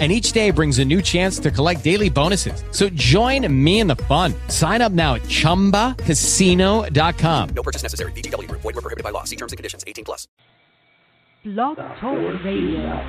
[0.00, 2.64] and each day brings a new chance to collect daily bonuses.
[2.72, 4.34] So join me in the fun.
[4.48, 7.48] Sign up now at ChumbaCasino.com.
[7.54, 8.10] No purchase necessary.
[8.12, 8.50] VGW.
[8.50, 9.22] Void were prohibited by law.
[9.22, 9.84] See terms and conditions.
[9.86, 10.26] 18 plus.
[11.44, 13.00] Blog Talk Radio.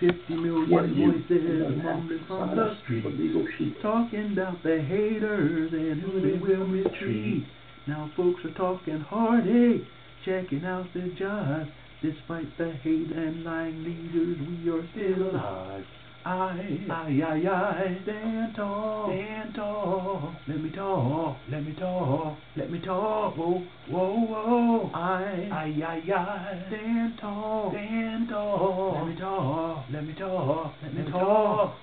[0.00, 6.66] 50 million voices mumbling from the street, talking about the haters and who they will
[6.66, 7.44] mistreat.
[7.86, 9.84] Now folks are talking heartache,
[10.24, 11.68] checking out the jobs.
[12.02, 15.84] Despite the hate and lying leaders, we are still alive.
[16.24, 20.34] I, I, I, I, stand tall, stand tall.
[20.48, 23.36] Let me talk, let me talk, let me talk.
[23.36, 24.90] Whoa, whoa, whoa.
[24.94, 28.94] I, I, I, I, stand tall, stand tall.
[28.96, 31.74] Let me talk, let me talk, let me talk.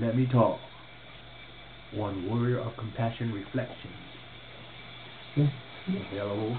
[0.00, 0.58] Let me talk.
[1.94, 3.92] One warrior of compassion reflections.
[6.10, 6.58] Available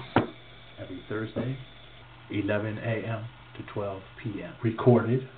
[0.78, 1.56] every Thursday
[2.30, 3.24] 11 a.m.
[3.56, 4.54] to 12 p.m.
[4.62, 5.28] Recorded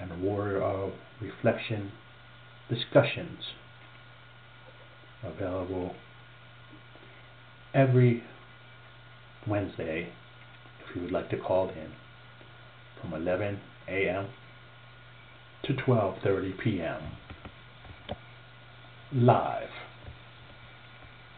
[0.00, 1.92] and Warrior of Reflection
[2.68, 3.40] discussions
[5.22, 5.94] available
[7.74, 8.22] every
[9.46, 10.12] Wednesday
[10.88, 11.92] if you would like to call in
[13.00, 14.28] from 11 a.m.
[15.64, 17.02] to 12:30 p.m.
[19.12, 19.68] live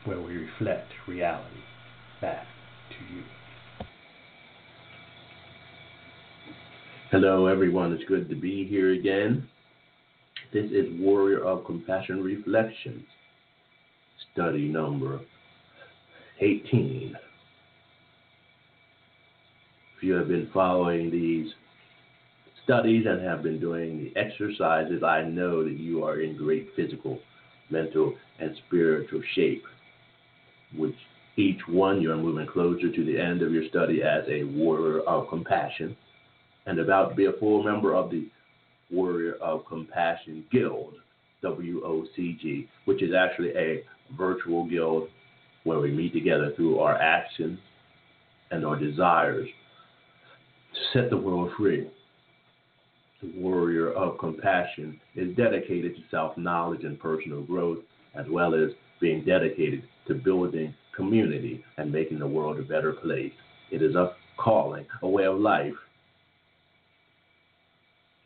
[0.04, 1.62] where we reflect reality
[2.20, 2.46] back
[2.90, 3.22] to you.
[7.12, 7.92] Hello, everyone.
[7.92, 9.46] It's good to be here again.
[10.50, 13.04] This is Warrior of Compassion Reflections,
[14.32, 15.20] study number
[16.40, 17.14] 18.
[19.94, 21.52] If you have been following these
[22.64, 27.18] studies and have been doing the exercises, I know that you are in great physical,
[27.68, 29.64] mental, and spiritual shape,
[30.74, 30.96] which
[31.36, 35.28] each one you're moving closer to the end of your study as a warrior of
[35.28, 35.94] compassion
[36.66, 38.28] and about to be a full member of the
[38.90, 40.94] Warrior of Compassion Guild,
[41.42, 43.84] WOCG, which is actually a
[44.16, 45.08] virtual guild
[45.64, 47.58] where we meet together through our actions
[48.50, 49.48] and our desires
[50.74, 51.88] to set the world free.
[53.22, 57.78] The Warrior of Compassion is dedicated to self knowledge and personal growth,
[58.14, 63.32] as well as being dedicated to building community and making the world a better place.
[63.70, 65.72] It is a calling, a way of life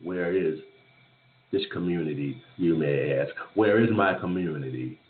[0.06, 0.60] where is
[1.50, 3.34] this community, you may ask?
[3.54, 5.00] Where is my community?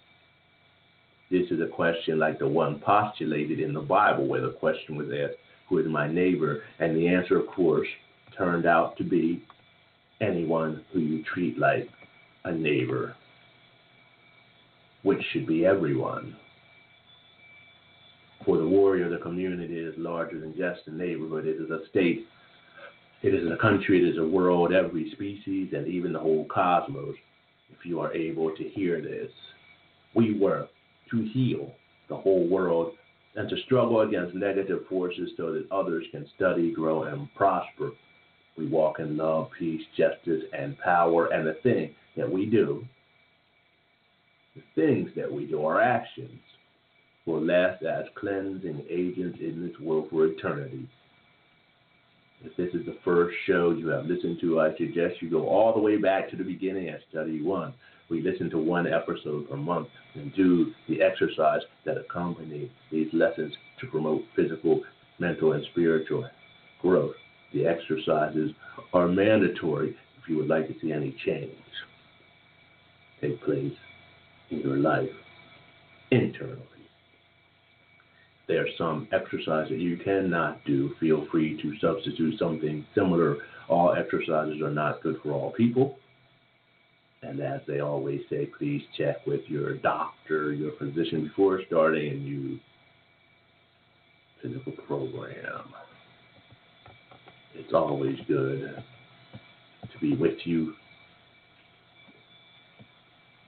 [1.30, 5.08] This is a question like the one postulated in the Bible, where the question was
[5.08, 5.36] asked,
[5.68, 6.62] Who is my neighbor?
[6.78, 7.86] And the answer, of course,
[8.38, 9.44] turned out to be
[10.22, 11.90] anyone who you treat like
[12.44, 13.14] a neighbor,
[15.02, 16.34] which should be everyone.
[18.46, 22.26] For the warrior, the community is larger than just a neighborhood, it is a state
[23.26, 27.16] it is a country, it is a world, every species, and even the whole cosmos,
[27.70, 29.30] if you are able to hear this.
[30.14, 30.68] We work
[31.10, 31.72] to heal
[32.08, 32.92] the whole world
[33.34, 37.90] and to struggle against negative forces so that others can study, grow, and prosper.
[38.56, 41.26] We walk in love, peace, justice, and power.
[41.26, 42.84] And the thing that we do,
[44.54, 46.40] the things that we do, our actions,
[47.26, 50.88] will last as cleansing agents in this world for eternity.
[52.44, 55.72] If this is the first show you have listened to, I suggest you go all
[55.72, 57.74] the way back to the beginning at study one.
[58.08, 63.52] We listen to one episode per month and do the exercise that accompany these lessons
[63.80, 64.82] to promote physical,
[65.18, 66.28] mental, and spiritual
[66.80, 67.14] growth.
[67.52, 68.52] The exercises
[68.92, 71.52] are mandatory if you would like to see any change
[73.20, 73.72] take place
[74.50, 75.08] in your life
[76.10, 76.75] internally
[78.48, 83.38] there's some exercise that you cannot do, feel free to substitute something similar.
[83.68, 85.98] All exercises are not good for all people.
[87.22, 92.14] And as they always say, please check with your doctor, your physician before starting a
[92.14, 92.60] new
[94.40, 95.64] physical program.
[97.54, 98.82] It's always good
[99.92, 100.74] to be with you.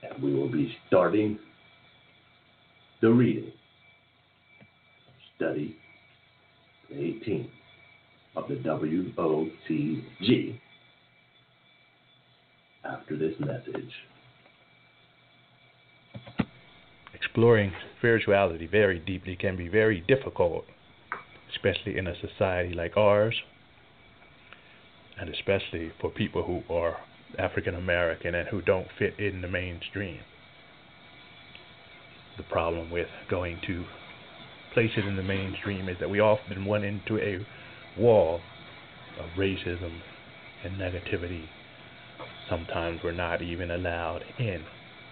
[0.03, 1.39] And we will be starting
[3.01, 3.53] the reading
[5.39, 5.75] study
[6.91, 7.49] 18
[8.35, 10.59] of the WOCG
[12.83, 13.93] after this message.
[17.13, 20.65] Exploring spirituality very deeply can be very difficult,
[21.53, 23.35] especially in a society like ours,
[25.19, 26.97] and especially for people who are
[27.37, 30.19] African American and who don't fit in the mainstream.
[32.37, 33.85] The problem with going to
[34.73, 37.45] places in the mainstream is that we often run into a
[37.99, 38.41] wall
[39.19, 39.99] of racism
[40.63, 41.45] and negativity.
[42.49, 44.63] Sometimes we're not even allowed in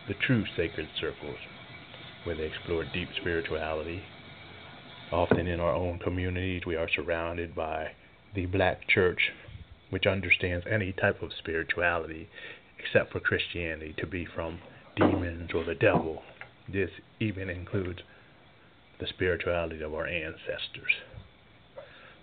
[0.08, 1.38] the true sacred circles
[2.24, 4.02] where they explore deep spirituality.
[5.12, 7.92] Often in our own communities, we are surrounded by
[8.36, 9.32] the black church,
[9.90, 12.30] which understands any type of spirituality
[12.80, 14.60] except for Christianity to be from
[14.96, 16.22] demons or the devil.
[16.72, 16.90] This
[17.20, 18.00] even includes
[19.00, 20.92] the spirituality of our ancestors.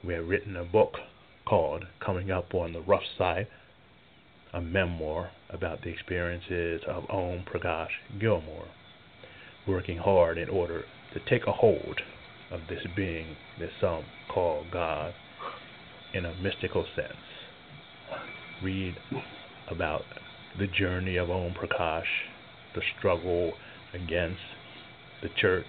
[0.05, 0.94] We have written a book
[1.47, 3.47] called Coming Up on the Rough Side,
[4.53, 7.91] a memoir about the experiences of Om Prakash
[8.21, 8.69] Gilmore,
[9.67, 12.00] working hard in order to take a hold
[12.50, 15.15] of this being that some call God
[16.12, 17.12] in a mystical sense.
[18.62, 18.97] Read
[19.71, 20.03] about
[20.59, 22.03] the journey of Om Prakash,
[22.75, 23.53] the struggle
[23.93, 24.41] against
[25.23, 25.67] the church,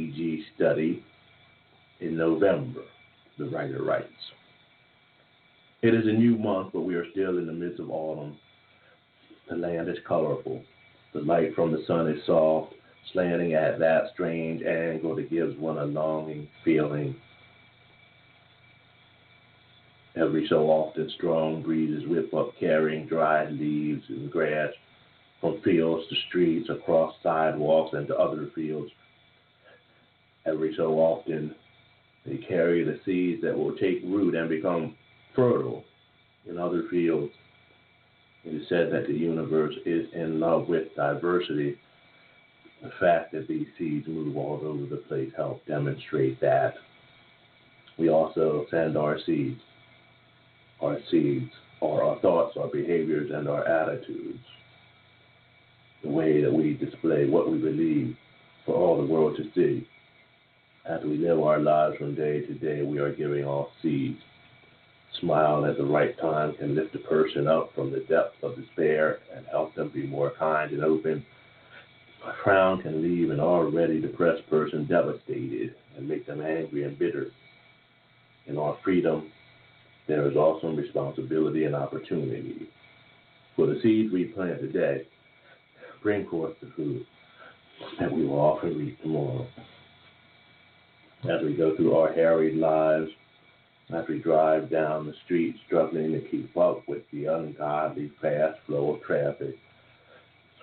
[0.00, 1.04] WOCG study
[2.00, 2.82] in November,
[3.38, 4.06] the writer writes.
[5.82, 8.36] It is a new month, but we are still in the midst of autumn.
[9.48, 10.62] The land is colorful.
[11.12, 12.74] The light from the sun is soft,
[13.12, 17.16] slanting at that strange angle that gives one a longing feeling.
[20.16, 24.70] Every so often, strong breezes whip up, carrying dried leaves and grass
[25.40, 28.90] from fields to streets, across sidewalks, and to other fields.
[30.46, 31.54] Every so often,
[32.26, 34.96] they carry the seeds that will take root and become
[35.34, 35.84] fertile
[36.48, 37.32] in other fields.
[38.44, 41.78] It is said that the universe is in love with diversity.
[42.82, 46.74] The fact that these seeds move all over the place help demonstrate that.
[47.98, 49.60] We also send our seeds.
[50.80, 51.50] Our seeds
[51.82, 54.38] are our thoughts, our behaviors, and our attitudes.
[56.02, 58.16] The way that we display what we believe
[58.64, 59.86] for all the world to see.
[60.90, 64.18] As we live our lives from day to day, we are giving off seeds.
[65.20, 69.20] Smile at the right time can lift a person up from the depths of despair
[69.32, 71.24] and help them be more kind and open.
[72.26, 77.30] A frown can leave an already depressed person devastated and make them angry and bitter.
[78.48, 79.30] In our freedom,
[80.08, 82.68] there is also responsibility and opportunity.
[83.54, 85.06] For the seeds we plant today,
[86.02, 87.06] bring forth the fruit
[88.00, 89.46] that we will often reap tomorrow.
[91.28, 93.10] As we go through our harried lives,
[93.94, 98.94] as we drive down the street struggling to keep up with the ungodly fast flow
[98.94, 99.54] of traffic,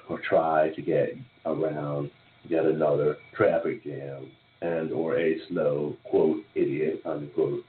[0.10, 1.10] or try to get
[1.46, 2.10] around
[2.50, 7.64] yet another traffic jam, and or a slow, quote, idiot, unquote.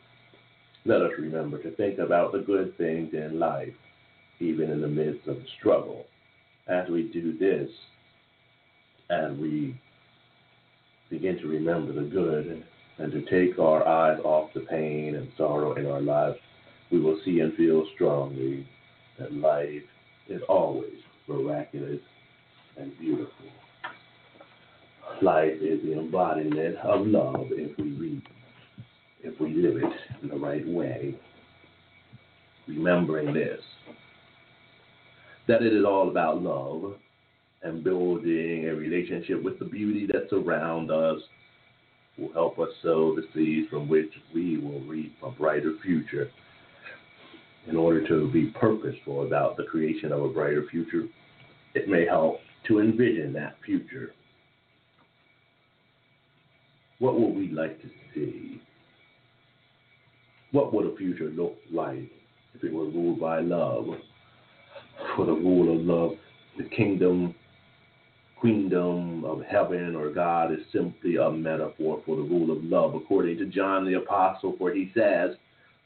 [0.87, 3.75] Let us remember to think about the good things in life,
[4.41, 6.07] even in the midst of the struggle.
[6.69, 7.69] As we do this,
[9.11, 9.79] and we
[11.11, 12.65] begin to remember the good
[12.99, 16.37] and to take our eyes off the pain and sorrow in our lives,
[16.91, 18.67] we will see and feel strongly
[19.19, 19.83] that life
[20.29, 20.95] is always
[21.29, 22.01] miraculous
[22.77, 23.47] and beautiful.
[25.23, 28.23] Life is the embodiment of love if we read,
[29.23, 31.15] if we live it in the right way.
[32.67, 33.61] Remembering this,
[35.47, 36.95] that it is all about love
[37.63, 41.21] and building a relationship with the beauty that surrounds us
[42.19, 46.31] will help us sow the seeds from which we will reap a brighter future.
[47.67, 51.05] In order to be purposeful about the creation of a brighter future,
[51.75, 54.13] it may help to envision that future.
[56.99, 58.61] What would we like to see?
[60.53, 62.11] What would a future look like
[62.55, 63.87] if it were ruled by love?
[65.15, 66.19] For the rule of love,
[66.57, 67.35] the kingdom,
[68.41, 73.39] queendom of heaven or God is simply a metaphor for the rule of love, according
[73.39, 75.37] to John the Apostle, for he says,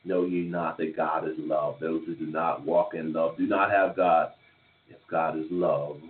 [0.05, 1.77] Know ye not that God is love?
[1.81, 4.33] Those who do not walk in love do not have God.
[4.89, 6.01] If God is love,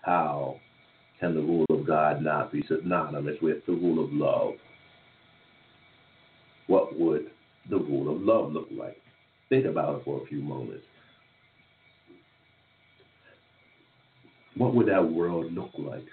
[0.00, 0.56] how
[1.20, 4.54] can the rule of God not be synonymous with the rule of love?
[6.66, 7.30] What would
[7.70, 9.00] the rule of love look like?
[9.50, 10.84] Think about it for a few moments.
[14.56, 16.06] What would that world look like?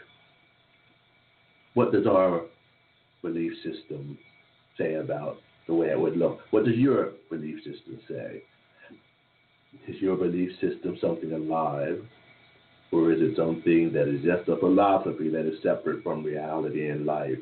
[1.74, 2.44] What does our
[3.22, 4.18] belief system
[4.78, 6.40] say about the way it would look?
[6.52, 8.44] What does your belief system say?
[9.88, 12.04] Is your belief system something alive?
[12.92, 17.06] Or is it something that is just a philosophy that is separate from reality and
[17.06, 17.38] life?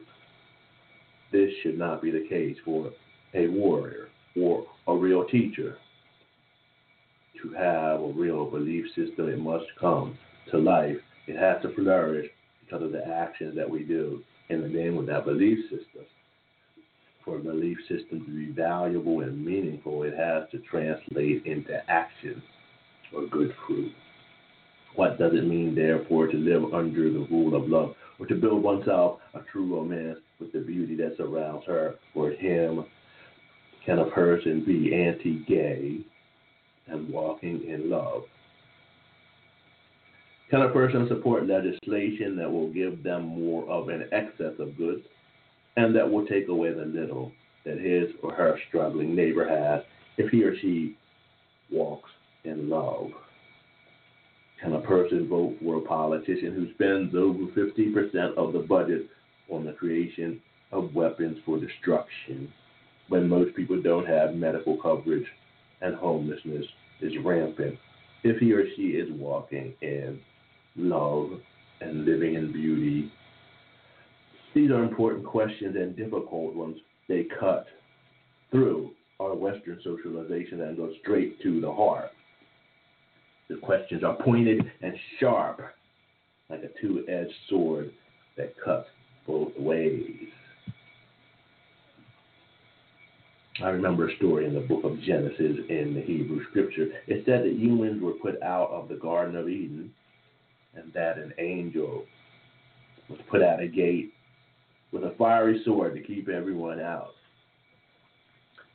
[1.32, 2.92] This should not be the case for
[3.34, 5.78] a warrior or a real teacher.
[7.42, 10.18] To have a real belief system, it must come
[10.52, 10.98] to life.
[11.28, 12.30] It has to flourish
[12.64, 16.06] because of the actions that we do in the name of that belief system.
[17.24, 22.42] For a belief system to be valuable and meaningful, it has to translate into action
[23.14, 23.92] or good fruit.
[24.96, 28.64] What does it mean, therefore, to live under the rule of love or to build
[28.64, 32.86] oneself a true romance with the beauty that surrounds her or him?
[33.86, 36.00] Can a person be anti gay
[36.88, 38.24] and walking in love?
[40.50, 45.04] Can a person support legislation that will give them more of an excess of goods
[45.76, 47.34] and that will take away the little
[47.66, 49.84] that his or her struggling neighbor has
[50.18, 50.96] if he or she
[51.70, 52.10] walks
[52.46, 53.12] in love?
[54.62, 59.10] Can a person vote for a politician who spends over 50% of the budget
[59.50, 62.52] on the creation of weapons for destruction
[63.10, 65.28] when most people don't have medical coverage
[65.82, 66.66] and homelessness
[67.02, 67.78] is rampant
[68.24, 70.20] if he or she is walking in
[70.78, 71.32] love
[71.82, 73.12] and living in beauty?
[74.54, 76.78] These are important questions and difficult ones.
[77.08, 77.68] They cut
[78.52, 82.12] through our Western socialization and go straight to the heart.
[83.50, 85.62] The questions are pointed and sharp,
[86.50, 87.92] like a two edged sword
[88.36, 88.88] that cuts
[89.26, 90.28] both ways.
[93.64, 96.90] I remember a story in the book of Genesis in the Hebrew scripture.
[97.08, 99.92] It said that humans were put out of the Garden of Eden
[100.78, 102.06] and that an angel
[103.10, 104.14] was put at a gate
[104.92, 107.12] with a fiery sword to keep everyone out.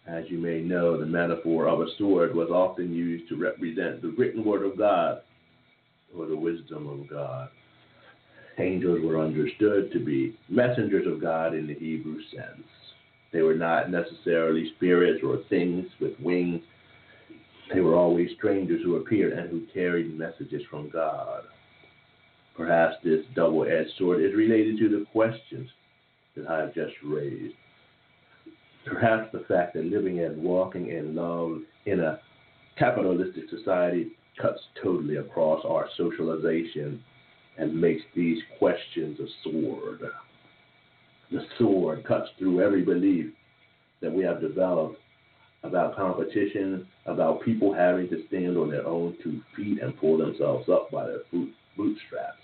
[0.07, 4.15] As you may know, the metaphor of a sword was often used to represent the
[4.19, 5.23] written word of God
[6.17, 7.49] or the wisdom of God.
[8.59, 12.67] Angels were understood to be messengers of God in the Hebrew sense.
[13.33, 16.63] They were not necessarily spirits or things with wings.
[17.73, 21.45] They were always strangers who appeared and who carried messages from God.
[22.57, 25.69] Perhaps this double edged sword is related to the questions
[26.37, 27.55] that I have just raised.
[28.85, 32.21] Perhaps the fact that living and walking in love in a
[32.79, 37.03] capitalistic society cuts totally across our socialization
[37.59, 40.01] and makes these questions a sword.
[41.31, 43.33] The sword cuts through every belief
[44.01, 44.99] that we have developed
[45.63, 50.69] about competition, about people having to stand on their own two feet and pull themselves
[50.69, 51.23] up by their
[51.76, 52.38] bootstraps.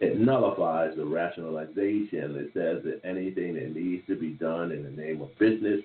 [0.00, 4.90] It nullifies the rationalization that says that anything that needs to be done in the
[4.90, 5.80] name of business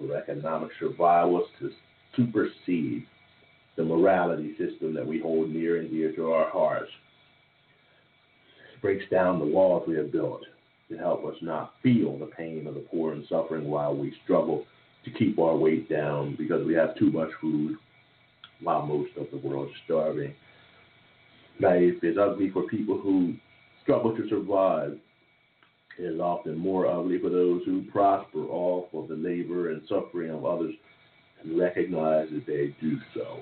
[0.00, 1.70] or economic survival to
[2.16, 3.04] supersede
[3.76, 6.90] the morality system that we hold near and dear to our hearts.
[8.74, 10.42] It breaks down the walls we have built
[10.90, 14.64] to help us not feel the pain of the poor and suffering while we struggle
[15.04, 17.76] to keep our weight down because we have too much food
[18.62, 20.34] while most of the world is starving.
[21.60, 23.34] Life is ugly for people who
[23.82, 24.98] struggle to survive.
[25.98, 30.30] It is often more ugly for those who prosper off of the labor and suffering
[30.30, 30.74] of others
[31.42, 33.40] and recognize that they do so.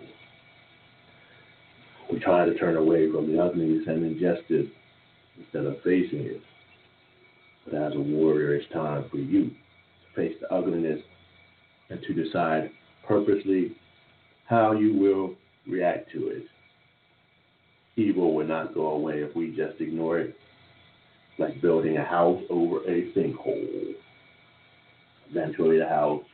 [2.13, 4.67] We try to turn away from the ugliness and injustice
[5.39, 6.43] instead of facing it.
[7.65, 11.01] But as a warrior, it's time for you to face the ugliness
[11.89, 12.71] and to decide
[13.07, 13.77] purposely
[14.47, 15.35] how you will
[15.73, 16.45] react to it.
[18.01, 20.35] Evil will not go away if we just ignore it,
[21.39, 23.93] like building a house over a sinkhole.
[25.31, 26.25] Eventually, the house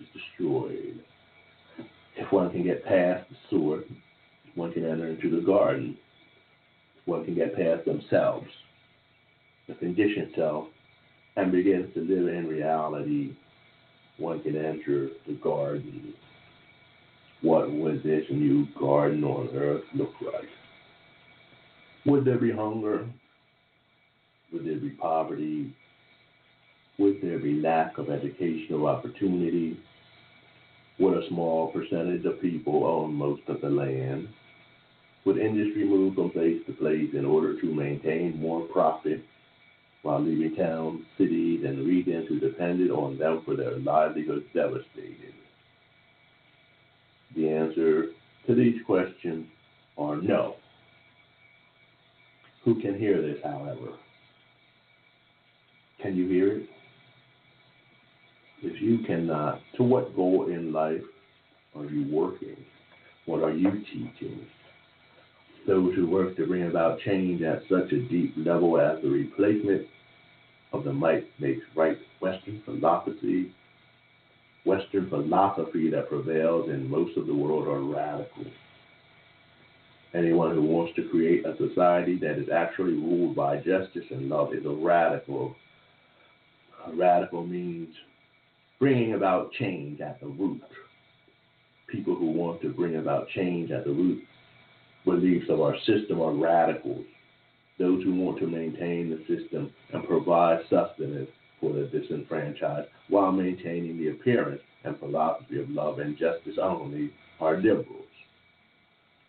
[0.00, 1.02] is destroyed.
[2.16, 3.80] If one can get past the sewer,
[4.54, 5.96] one can enter into the garden.
[7.04, 8.46] One can get past themselves,
[9.66, 10.68] the conditioned self,
[11.36, 13.34] and begins to live in reality.
[14.18, 16.14] One can enter the garden.
[17.40, 20.48] What would this new garden on earth look like?
[22.04, 23.06] Would there be hunger?
[24.52, 25.72] Would there be poverty?
[26.98, 29.78] Would there be lack of educational opportunity?
[30.98, 34.28] Would a small percentage of people own most of the land?
[35.24, 39.22] Would industry move from place to place in order to maintain more profit
[40.02, 45.27] while leaving towns, cities, and regions who depended on them for their livelihoods devastated?
[47.34, 48.06] The answer
[48.46, 49.46] to these questions
[49.96, 50.56] are no.
[52.64, 53.92] Who can hear this, however?
[56.02, 56.68] Can you hear it?
[58.62, 61.02] If you cannot, to what goal in life
[61.76, 62.56] are you working?
[63.26, 64.46] What are you teaching?
[65.66, 69.86] Those who work to bring about change at such a deep level as the replacement
[70.72, 73.52] of the might makes right Western philosophy,
[74.68, 78.44] Western philosophy that prevails in most of the world are radical.
[80.14, 84.52] Anyone who wants to create a society that is actually ruled by justice and love
[84.52, 85.56] is a radical.
[86.86, 87.88] A radical means
[88.78, 90.60] bringing about change at the root.
[91.88, 94.22] People who want to bring about change at the root
[95.06, 97.06] beliefs of our system are radicals.
[97.78, 103.98] Those who want to maintain the system and provide sustenance for the disenfranchised while maintaining
[103.98, 108.04] the appearance and philosophy of love and justice only are liberals.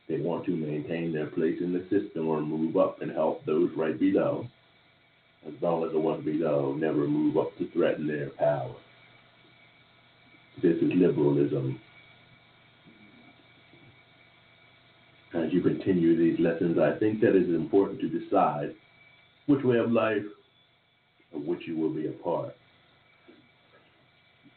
[0.08, 3.70] They want to maintain their place in the system or move up and help those
[3.76, 4.48] right below,
[5.48, 8.76] as long as the ones below never move up to threaten their power.
[10.62, 11.80] This is liberalism.
[15.34, 18.74] As you continue these lessons, I think that it is important to decide
[19.46, 20.26] which way of life
[21.34, 22.56] of which you will be a part.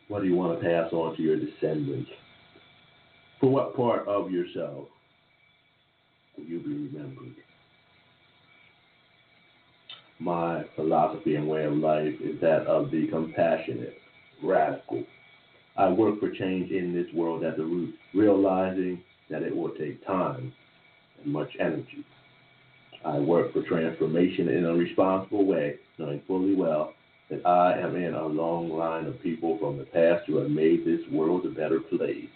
[0.08, 2.11] What do you want to pass on to your descendants?
[3.40, 4.88] For what part of yourself
[6.37, 7.35] will you be remembered?
[10.18, 13.94] My philosophy and way of life is that of the compassionate,
[14.42, 15.02] radical.
[15.76, 20.06] I work for change in this world at the root, realizing that it will take
[20.06, 20.52] time
[21.24, 22.04] and much energy.
[23.05, 26.95] I work for transformation in a responsible way, knowing fully well
[27.31, 30.85] that I am in a long line of people from the past who have made
[30.85, 32.29] this world a better place.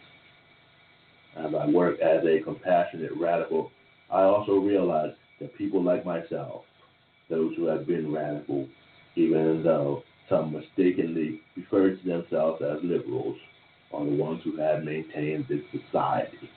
[1.37, 3.71] As I work as a compassionate radical,
[4.11, 6.63] I also realize that people like myself,
[7.29, 8.67] those who have been radical,
[9.15, 13.37] even though some mistakenly refer to themselves as liberals,
[13.93, 16.51] are the ones who have maintained this society.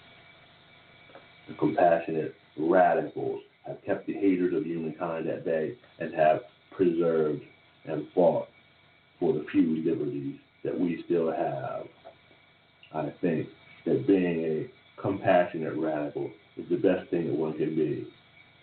[1.48, 6.42] The compassionate radicals have kept the haters of humankind at bay and have
[6.72, 7.42] preserved
[7.86, 8.48] and fought
[9.20, 11.86] for the few liberties that we still have.
[12.94, 13.48] I think
[13.86, 18.08] that being a compassionate radical is the best thing that one can be.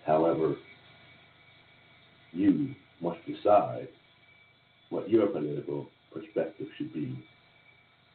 [0.05, 0.57] However,
[2.33, 3.89] you must decide
[4.91, 7.25] what your political perspective should be.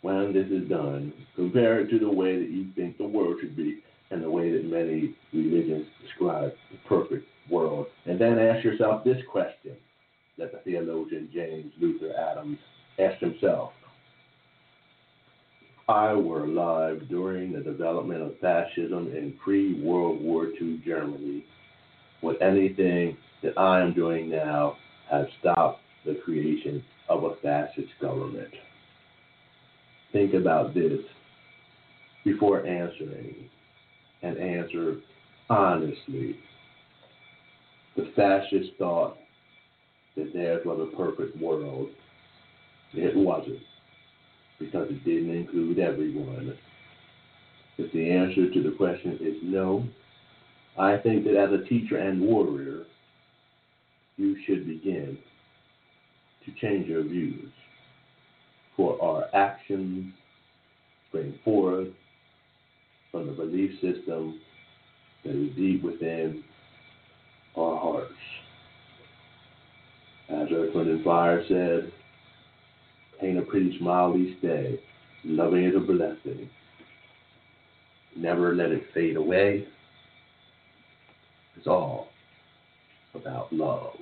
[0.01, 3.55] When this is done, compare it to the way that you think the world should
[3.55, 7.87] be and the way that many religions describe the perfect world.
[8.05, 9.75] And then ask yourself this question
[10.37, 12.57] that the theologian James Luther Adams
[12.99, 13.71] asked himself.
[15.87, 21.43] I were alive during the development of fascism in pre World War II Germany,
[22.21, 24.77] would anything that I am doing now
[25.09, 28.53] have stopped the creation of a fascist government?
[30.13, 30.99] Think about this
[32.23, 33.49] before answering
[34.21, 34.97] and answer
[35.49, 36.37] honestly.
[37.95, 39.17] The fascist thought
[40.15, 41.89] that theirs was a perfect world.
[42.93, 43.59] It wasn't,
[44.59, 46.57] because it didn't include everyone.
[47.77, 49.85] If the answer to the question is no,
[50.77, 52.85] I think that as a teacher and warrior,
[54.17, 55.17] you should begin
[56.45, 57.51] to change your views.
[58.77, 60.13] For our actions
[61.09, 61.89] spring forth
[63.11, 64.39] from the belief system
[65.23, 66.43] that is deep within
[67.57, 68.13] our hearts.
[70.29, 71.91] As Earth, Wind, and Fire said,
[73.19, 74.79] paint a pretty smile each day.
[75.25, 76.49] Loving is a blessing.
[78.15, 79.67] Never let it fade away.
[81.57, 82.07] It's all
[83.13, 83.97] about love.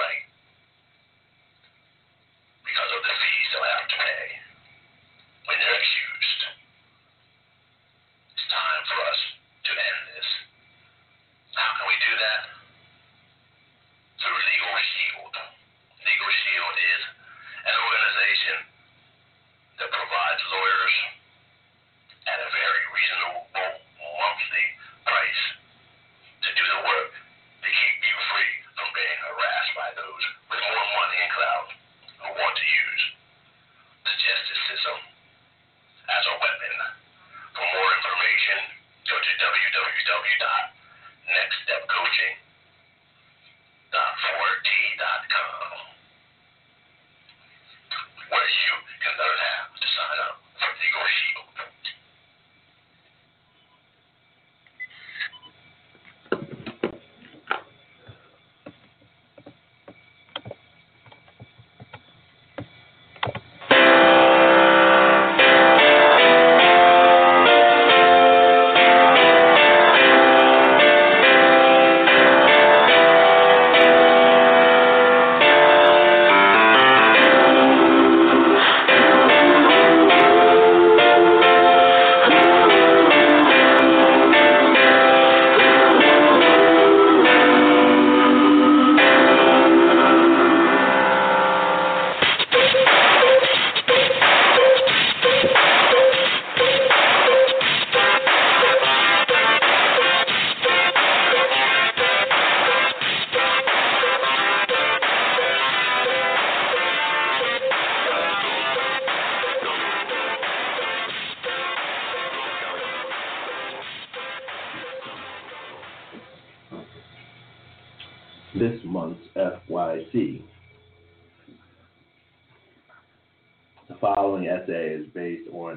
[0.00, 0.29] Right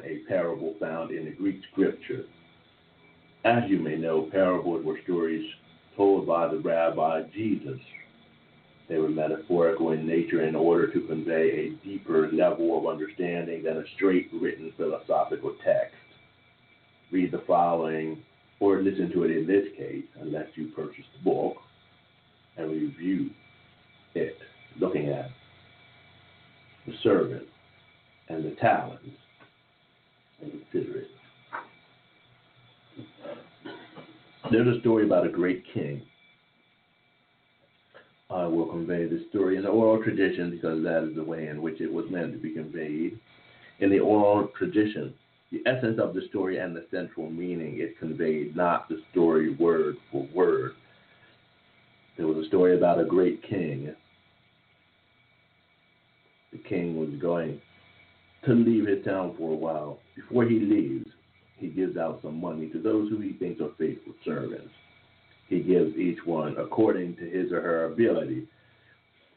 [0.03, 2.25] a parable found in the Greek scripture.
[3.45, 5.45] As you may know, parables were stories
[5.95, 7.79] told by the rabbi Jesus.
[8.89, 13.77] They were metaphorical in nature in order to convey a deeper level of understanding than
[13.77, 15.95] a straight written philosophical text.
[17.11, 18.23] Read the following,
[18.59, 21.57] or listen to it in this case, unless you purchase the book,
[22.57, 23.29] and review
[24.15, 24.37] it,
[24.79, 25.29] looking at
[26.85, 27.43] the servant
[28.29, 29.05] and the talents,
[30.51, 31.07] consider it.
[34.51, 36.01] There's a story about a great king.
[38.29, 41.61] I will convey this story in the oral tradition because that is the way in
[41.61, 43.19] which it was meant to be conveyed.
[43.79, 45.13] In the oral tradition,
[45.51, 49.97] the essence of the story and the central meaning is conveyed, not the story word
[50.11, 50.71] for word.
[52.17, 53.93] There was a story about a great king.
[56.51, 57.61] The king was going
[58.45, 59.99] to leave his town for a while.
[60.15, 61.09] Before he leaves,
[61.57, 64.71] he gives out some money to those who he thinks are faithful servants.
[65.47, 68.47] He gives each one according to his or her ability.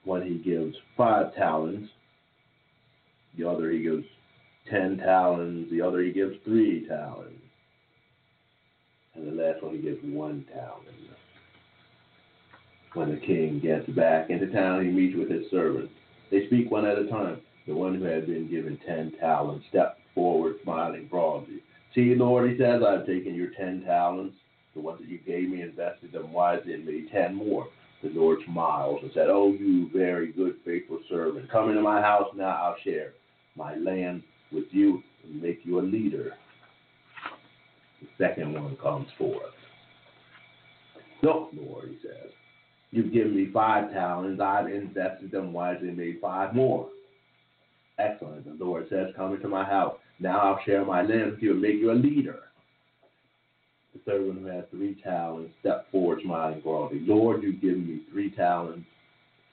[0.04, 1.88] One he gives five talents,
[3.36, 4.04] the other he gives
[4.70, 7.42] ten talents, the other he gives three talents,
[9.14, 10.82] and the last one he gives one talent.
[12.94, 15.92] When the king gets back into town, he meets with his servants.
[16.30, 17.40] They speak one at a time.
[17.66, 21.62] The one who had been given ten talents stepped forward, smiling broadly.
[21.94, 24.34] See, Lord, he says, I've taken your ten talents,
[24.74, 27.68] the ones that you gave me, invested them wisely, and made ten more.
[28.02, 32.28] The Lord smiles and said, Oh, you very good, faithful servant, come into my house
[32.34, 33.12] now, I'll share
[33.54, 36.32] my land with you and make you a leader.
[38.00, 39.40] The second one comes forth.
[41.22, 42.30] Look, Lord, he says,
[42.90, 44.40] you've given me five talents.
[44.40, 46.88] I've invested them wisely and made five more.
[47.98, 48.44] Excellent.
[48.44, 49.96] The Lord says, Come into my house.
[50.18, 52.40] Now I'll share my land with you and make you a leader.
[54.06, 57.00] The one who has three talents stepped forward, smiling broadly.
[57.00, 58.86] Lord, you've given me three talents,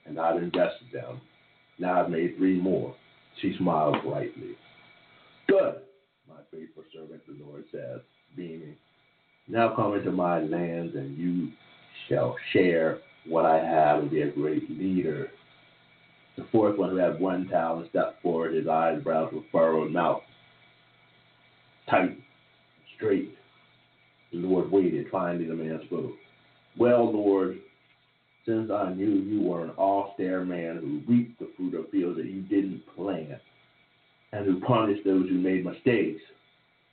[0.06, 1.20] and I've invested them.
[1.80, 2.94] Now I've made three more.
[3.42, 4.56] She smiled brightly.
[5.48, 5.80] Good,
[6.28, 8.00] my faithful servant, the Lord says,
[8.36, 8.76] beaming.
[9.48, 11.50] Now come into my lands, and you
[12.08, 15.28] shall share what I have and be a great leader.
[16.36, 18.54] The fourth one, who had one talent, stepped forward.
[18.54, 20.22] His eyebrows were furrowed, mouth
[21.88, 22.18] tight,
[22.96, 23.34] straight.
[24.32, 25.06] The Lord waited.
[25.10, 26.12] finding the man spoke.
[26.76, 27.58] Well, Lord,
[28.46, 32.26] since I knew you were an austere man who reaped the fruit of fields that
[32.26, 33.40] you didn't plant,
[34.32, 36.20] and who punished those who made mistakes,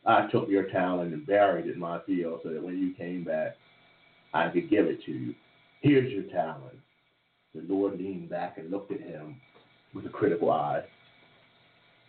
[0.06, 3.24] I took your talent and buried it in my field so that when you came
[3.24, 3.56] back,
[4.34, 5.36] I could give it to you.
[5.82, 6.78] Here's your talent.
[7.54, 9.36] The Lord leaned back and looked at him
[9.94, 10.84] with a critical eye.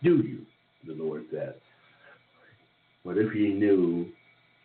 [0.03, 0.45] Do you?
[0.85, 1.55] The Lord said.
[3.05, 4.07] But if you knew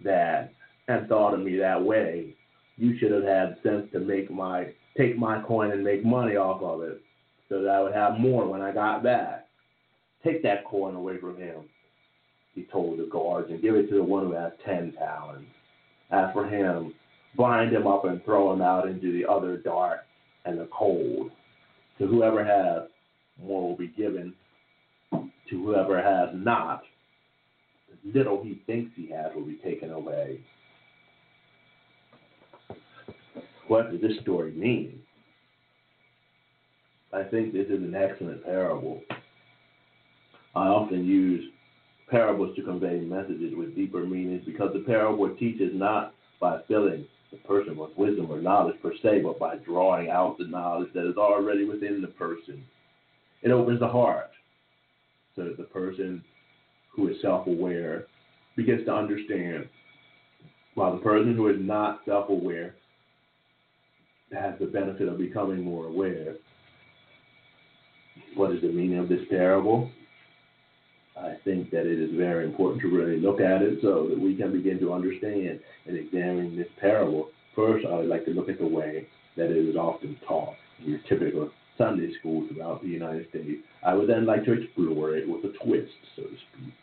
[0.05, 0.53] that
[0.87, 2.35] and thought of me that way,
[2.77, 6.63] you should have had sense to make my take my coin and make money off
[6.63, 7.01] of it
[7.49, 9.47] so that I would have more when I got back.
[10.25, 11.63] Take that coin away from him,
[12.55, 15.47] he told the guards, and give it to the one who has ten talents.
[16.11, 16.95] As for him,
[17.37, 20.01] bind him up and throw him out into the other dark
[20.45, 21.31] and the cold.
[21.99, 22.89] To whoever has,
[23.41, 24.35] more will be given.
[25.13, 26.83] To whoever has not,
[28.05, 30.41] little he thinks he has will be taken away.
[33.69, 35.01] What does this story mean?
[37.13, 39.03] I think this is an excellent parable.
[40.55, 41.51] I often use
[42.11, 47.37] parables to convey messages with deeper meanings because the parable teaches not by filling the
[47.39, 51.17] person with wisdom or knowledge per se, but by drawing out the knowledge that is
[51.17, 52.65] already within the person.
[53.43, 54.31] It opens the heart
[55.37, 56.25] so that the person
[56.99, 58.07] who is self aware
[58.57, 59.69] begins to understand,
[60.75, 62.75] while the person who is not self aware
[64.33, 66.35] has the benefit of becoming more aware.
[68.35, 69.91] What is the meaning of this parable?
[71.17, 74.37] I think that it is very important to really look at it so that we
[74.37, 77.31] can begin to understand and examine this parable.
[77.57, 79.07] First, I would like to look at the way
[79.37, 83.63] that it is often taught in your typical Sunday school throughout the United States.
[83.85, 86.75] I would then like to explore it with a twist, so to speak.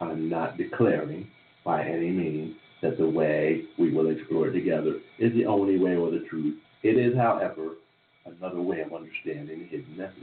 [0.00, 1.26] I'm not declaring
[1.64, 6.10] by any means that the way we will explore together is the only way or
[6.10, 6.56] the truth.
[6.82, 7.74] It is, however,
[8.24, 10.14] another way of understanding hidden message.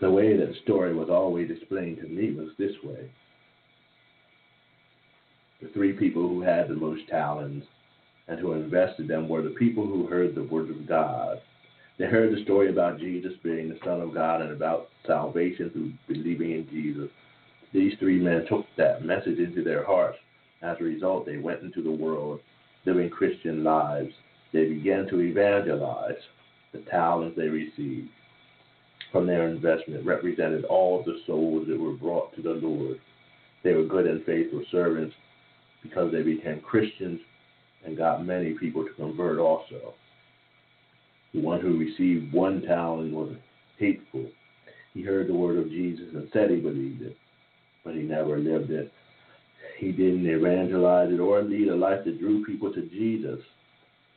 [0.00, 3.10] The way that story was always explained to me was this way.
[5.60, 7.66] The three people who had the most talents
[8.28, 11.40] and who invested them were the people who heard the word of God.
[11.98, 15.92] They heard the story about Jesus being the Son of God and about salvation through
[16.06, 17.10] believing in Jesus.
[17.72, 20.18] These three men took that message into their hearts.
[20.62, 22.40] As a result, they went into the world
[22.86, 24.12] living Christian lives.
[24.52, 26.16] They began to evangelize.
[26.72, 28.08] The talents they received
[29.10, 33.00] from their investment represented all the souls that were brought to the Lord.
[33.64, 35.14] They were good and faithful servants
[35.82, 37.20] because they became Christians
[37.84, 39.94] and got many people to convert also.
[41.34, 43.34] The one who received one talent was
[43.78, 44.26] hateful.
[44.94, 47.16] He heard the word of Jesus and said he believed it,
[47.84, 48.92] but he never lived it.
[49.78, 53.40] He didn't evangelize it or lead a life that drew people to Jesus.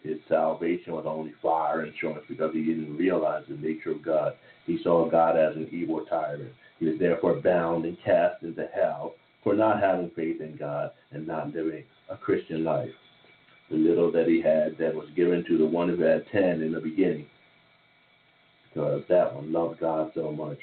[0.03, 4.33] His salvation was only fire insurance because he didn't realize the nature of God.
[4.65, 6.53] He saw God as an evil tyrant.
[6.79, 11.27] He was therefore bound and cast into hell for not having faith in God and
[11.27, 12.89] not living a Christian life.
[13.71, 16.73] The little that he had that was given to the one who had ten in
[16.73, 17.25] the beginning,
[18.67, 20.57] because that one loved God so much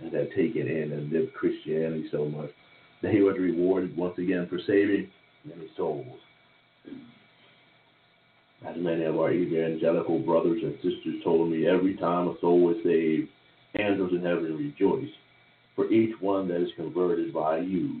[0.00, 2.50] and had taken in and lived Christianity so much
[3.02, 5.10] that he was rewarded once again for saving
[5.44, 6.18] many souls.
[8.66, 12.82] As many of our evangelical brothers and sisters told me, every time a soul is
[12.82, 13.28] saved,
[13.78, 15.12] angels in heaven rejoice.
[15.74, 18.00] For each one that is converted by you,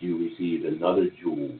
[0.00, 1.50] you receive another jewel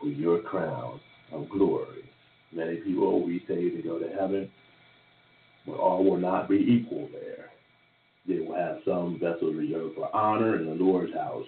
[0.00, 0.98] for your crown
[1.32, 2.04] of glory.
[2.52, 4.50] Many people be saved and go to heaven,
[5.66, 7.50] but all will not be equal there.
[8.28, 11.46] They will have some vessels reserved for honor in the Lord's house.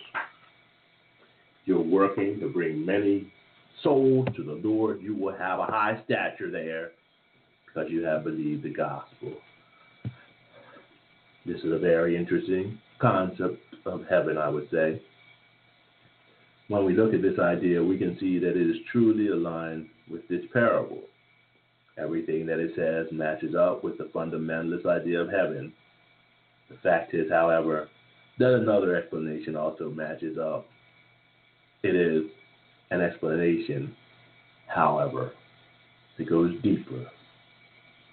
[1.67, 3.33] You're working to bring many
[3.83, 5.01] souls to the Lord.
[5.01, 6.91] You will have a high stature there
[7.67, 9.35] because you have believed the gospel.
[11.47, 15.03] This is a very interesting concept of heaven, I would say.
[16.69, 20.27] When we look at this idea, we can see that it is truly aligned with
[20.29, 21.03] this parable.
[21.99, 25.73] Everything that it says matches up with the fundamentalist idea of heaven.
[26.71, 27.89] The fact is, however,
[28.39, 30.67] that another explanation also matches up.
[31.83, 32.25] It is
[32.91, 33.95] an explanation,
[34.67, 35.33] however,
[36.17, 37.07] that goes deeper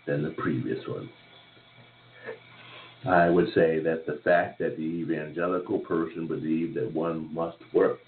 [0.05, 1.09] than the previous one.
[3.07, 7.99] I would say that the fact that the evangelical person believed that one must work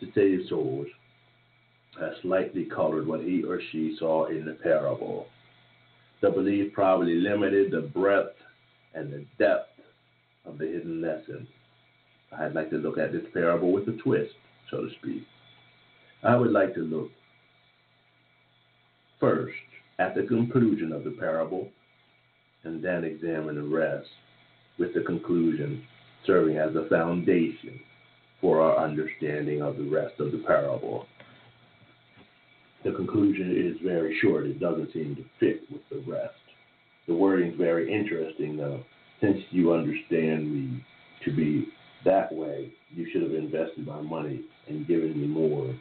[0.00, 0.86] to save souls
[1.98, 5.26] has slightly colored what he or she saw in the parable.
[6.22, 8.36] The belief probably limited the breadth
[8.94, 9.80] and the depth
[10.46, 11.46] of the hidden lesson.
[12.38, 14.32] I'd like to look at this parable with a twist,
[14.70, 15.24] so to speak.
[16.22, 17.10] I would like to look
[19.18, 19.52] first
[19.98, 21.68] at the conclusion of the parable
[22.64, 24.08] and then examine the rest,
[24.78, 25.82] with the conclusion
[26.26, 27.80] serving as a foundation
[28.40, 31.06] for our understanding of the rest of the parable.
[32.84, 34.46] The conclusion is very short.
[34.46, 36.34] It doesn't seem to fit with the rest.
[37.06, 38.82] The wording is very interesting, though.
[39.20, 40.82] Since you understand me
[41.24, 41.68] to be
[42.04, 45.74] that way, you should have invested my money and given me more.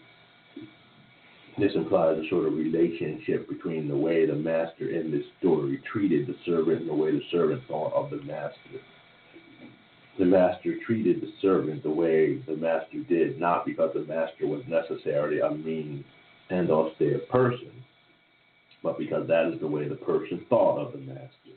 [1.58, 6.28] This implies a sort of relationship between the way the master in this story treated
[6.28, 8.80] the servant and the way the servant thought of the master.
[10.20, 14.62] The master treated the servant the way the master did, not because the master was
[14.68, 16.04] necessarily a mean
[16.50, 17.72] and austere person,
[18.84, 21.56] but because that is the way the person thought of the master.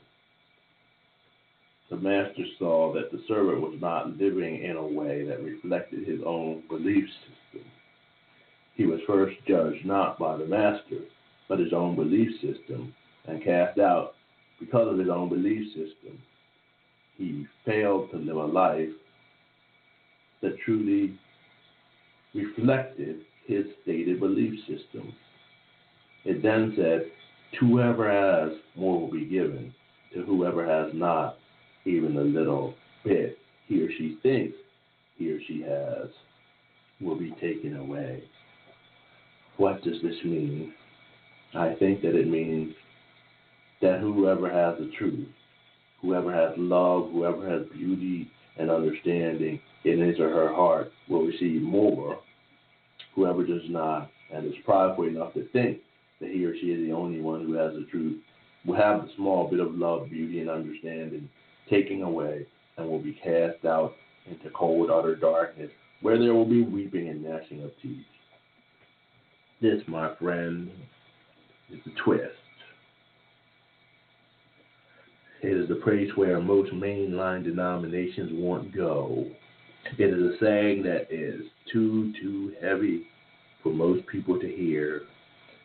[1.89, 6.21] The master saw that the servant was not living in a way that reflected his
[6.25, 7.69] own belief system.
[8.75, 11.01] He was first judged not by the master,
[11.49, 12.95] but his own belief system,
[13.27, 14.15] and cast out
[14.57, 16.17] because of his own belief system.
[17.17, 18.89] He failed to live a life
[20.41, 21.17] that truly
[22.33, 25.13] reflected his stated belief system.
[26.25, 27.11] It then said,
[27.59, 29.73] To whoever has, more will be given.
[30.13, 31.37] To whoever has not,
[31.85, 34.55] even a little bit he or she thinks
[35.17, 36.09] he or she has,
[37.01, 38.23] will be taken away.
[39.57, 40.73] What does this mean?
[41.53, 42.73] I think that it means
[43.81, 45.27] that whoever has the truth,
[46.03, 51.61] whoever has love, whoever has beauty and understanding in his or her heart will receive
[51.61, 52.19] more.
[53.15, 55.79] Whoever does not and is prideful enough to think
[56.19, 58.21] that he or she is the only one who has the truth
[58.65, 61.29] will have the small bit of love, beauty, and understanding
[61.69, 62.45] taken away
[62.77, 63.93] and will be cast out
[64.29, 65.69] into cold, utter darkness
[66.01, 68.05] where there will be weeping and gnashing of teeth.
[69.61, 70.69] This, my friend,
[71.71, 72.35] is the twist.
[75.43, 79.25] It is the place where most mainline denominations won't go.
[79.97, 83.07] It is a saying that is too, too heavy
[83.61, 85.01] for most people to hear.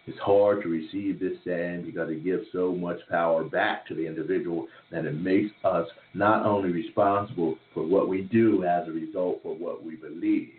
[0.08, 4.04] It's hard to receive this saying because it gives so much power back to the
[4.04, 9.38] individual that it makes us not only responsible for what we do as a result
[9.44, 10.50] for what we believe,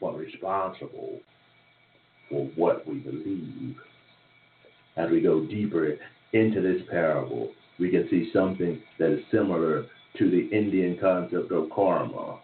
[0.00, 1.18] but responsible
[2.30, 3.74] for what we believe.
[4.96, 5.98] As we go deeper
[6.34, 9.86] into this parable, we can see something that is similar
[10.18, 12.40] to the Indian concept of karma.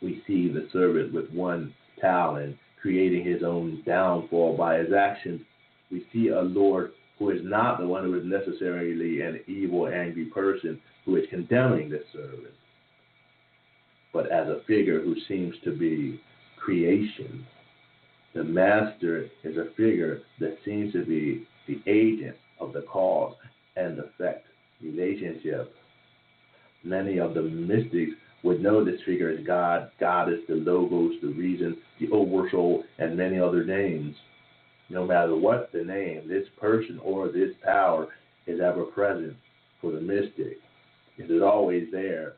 [0.00, 5.40] We see the servant with one talent creating his own downfall by his actions.
[5.90, 10.26] We see a Lord who is not the one who is necessarily an evil, angry
[10.26, 12.54] person who is condemning this servant,
[14.12, 16.20] but as a figure who seems to be
[16.56, 17.46] creation.
[18.34, 23.34] The master is a figure that seems to be the agent of the cause
[23.76, 24.46] and effect
[24.80, 25.74] relationship.
[26.84, 31.76] Many of the mystics would know this figure as God, Goddess, the Logos, the Reason,
[32.00, 34.16] the Oversoul, and many other names.
[34.90, 38.08] No matter what the name, this person or this power
[38.46, 39.36] is ever present
[39.80, 40.58] for the mystic.
[41.18, 42.34] It is always there.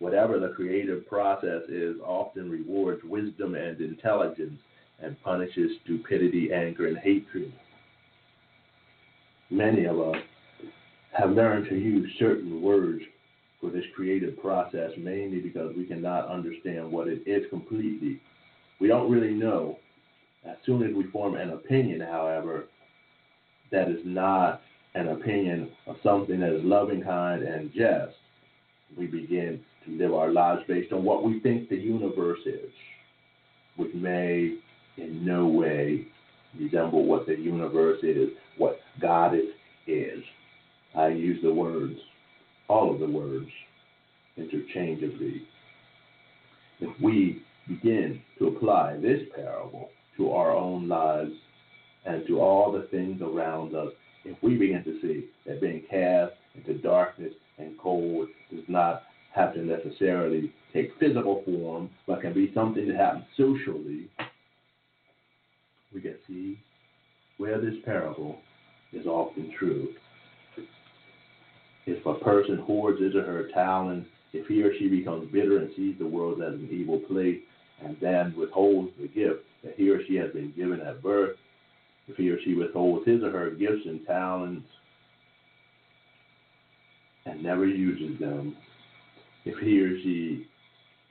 [0.00, 4.60] Whatever the creative process is, often rewards wisdom and intelligence
[5.00, 7.52] and punishes stupidity, anger, and hatred.
[9.50, 10.16] Many of us
[11.18, 13.02] have learned to use certain words
[13.60, 18.20] for this creative process mainly because we cannot understand what it is completely.
[18.80, 19.78] We don't really know.
[20.44, 22.66] As soon as we form an opinion, however,
[23.72, 24.62] that is not
[24.94, 28.16] an opinion of something that is loving, kind, and just,
[28.96, 32.70] we begin to live our lives based on what we think the universe is,
[33.76, 34.56] which may
[34.96, 36.06] in no way
[36.58, 38.30] resemble what the universe is,
[39.00, 39.50] God is.
[39.86, 40.22] is.
[40.94, 41.98] I use the words,
[42.68, 43.48] all of the words,
[44.36, 45.42] interchangeably.
[46.80, 51.32] If we begin to apply this parable to our own lives
[52.04, 53.92] and to all the things around us,
[54.24, 59.02] if we begin to see that being cast into darkness and cold does not
[59.34, 64.08] have to necessarily take physical form, but can be something that happens socially,
[65.94, 66.58] we can see
[67.36, 68.38] where this parable
[68.92, 69.88] is often true.
[71.86, 75.70] If a person hoards his or her talent, if he or she becomes bitter and
[75.74, 77.40] sees the world as an evil place,
[77.82, 81.36] and then withholds the gift that he or she has been given at birth,
[82.08, 84.66] if he or she withholds his or her gifts and talents
[87.26, 88.56] and never uses them,
[89.44, 90.47] if he or she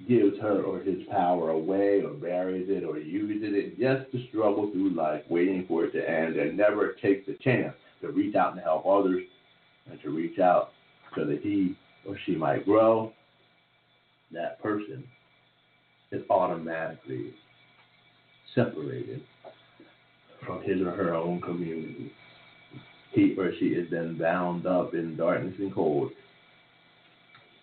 [0.05, 4.69] gives her or his power away or buries it or uses it just to struggle
[4.71, 8.53] through life, waiting for it to end, and never takes the chance to reach out
[8.53, 9.23] and help others
[9.89, 10.71] and to reach out
[11.15, 11.75] so that he
[12.07, 13.11] or she might grow,
[14.31, 15.03] that person
[16.11, 17.33] is automatically
[18.53, 19.21] separated
[20.45, 22.11] from his or her own community.
[23.11, 26.11] He or she is then bound up in darkness and cold.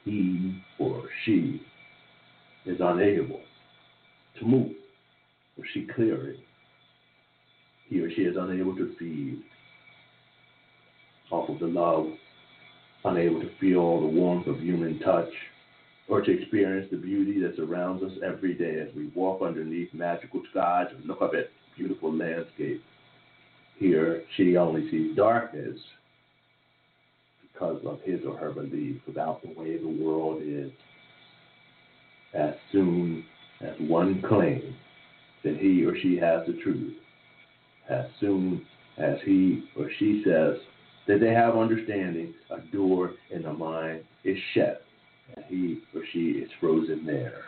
[0.04, 1.62] He or she
[2.66, 3.40] is unable
[4.38, 4.72] to move
[5.58, 6.40] or she clearing.
[7.88, 9.42] He or she is unable to feed
[11.30, 12.06] off of the love,
[13.04, 15.32] unable to feel the warmth of human touch,
[16.08, 20.42] or to experience the beauty that surrounds us every day as we walk underneath magical
[20.50, 22.82] skies and look up at beautiful landscapes.
[23.78, 25.78] Here, she only sees darkness
[27.42, 30.70] because of his or her belief about the way the world is.
[32.34, 33.24] As soon
[33.60, 34.74] as one claims
[35.44, 36.94] that he or she has the truth,
[37.88, 38.66] as soon
[38.98, 40.56] as he or she says
[41.06, 44.82] that they have understanding, a door in the mind is shut,
[45.36, 47.42] and he or she is frozen there.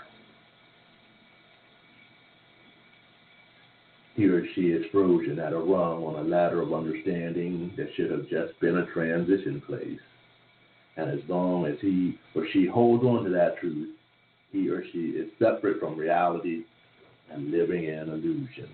[4.14, 8.10] He or she is frozen at a rung on a ladder of understanding that should
[8.10, 10.00] have just been a transition place.
[10.96, 13.95] And as long as he or she holds on to that truth,
[14.52, 16.62] he or she is separate from reality
[17.30, 18.68] and living in illusion.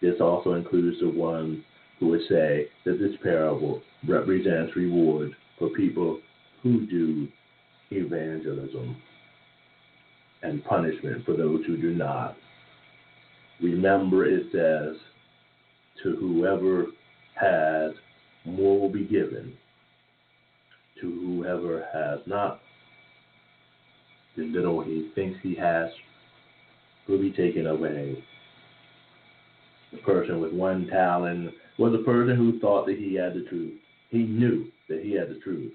[0.00, 1.64] This also includes the one
[1.98, 6.20] who would say that this parable represents reward for people
[6.62, 7.28] who do
[7.90, 8.96] evangelism
[10.42, 12.36] and punishment for those who do not.
[13.60, 14.96] Remember, it says,
[16.02, 16.86] to whoever
[17.34, 17.92] has,
[18.44, 19.54] more will be given.
[21.00, 22.60] To whoever has not,
[24.36, 25.90] the little he thinks he has
[27.08, 28.22] will be taken away.
[29.92, 33.78] The person with one talent was a person who thought that he had the truth.
[34.10, 35.72] He knew that he had the truth.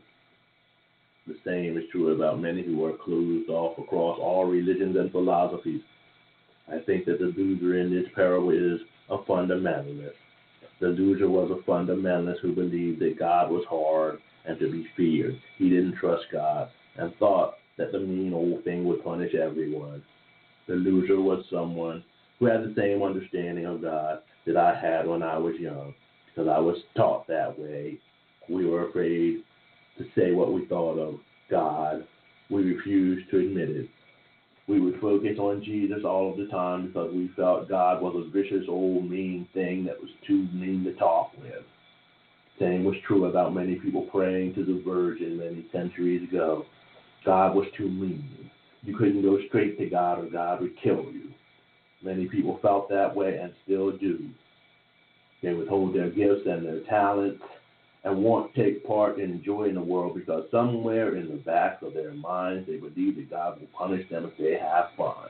[1.28, 5.82] The same is true about many who are closed off across all religions and philosophies.
[6.68, 10.14] I think that the loser in this parable is a fundamentalist.
[10.80, 15.39] The loser was a fundamentalist who believed that God was hard and to be feared.
[15.57, 20.03] He didn't trust God and thought that the mean old thing would punish everyone.
[20.67, 22.03] The loser was someone
[22.39, 25.93] who had the same understanding of God that I had when I was young,
[26.27, 27.97] because I was taught that way.
[28.49, 29.43] We were afraid
[29.97, 31.15] to say what we thought of
[31.49, 32.05] God.
[32.49, 33.89] We refused to admit it.
[34.67, 38.32] We would focus on Jesus all of the time because we felt God was a
[38.32, 41.63] vicious old mean thing that was too mean to talk with.
[42.59, 46.65] Same was true about many people praying to the Virgin many centuries ago.
[47.26, 48.49] God was too mean.
[48.84, 51.32] You couldn't go straight to God or God would kill you.
[52.03, 54.28] Many people felt that way and still do.
[55.43, 57.43] They withhold their gifts and their talents
[58.03, 62.13] and won't take part in enjoying the world because somewhere in the back of their
[62.13, 65.30] minds they believe that God will punish them if they have fun.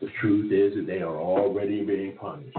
[0.00, 2.56] The truth is that they are already being punished.